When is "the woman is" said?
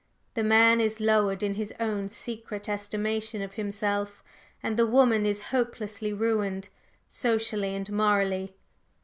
4.75-5.41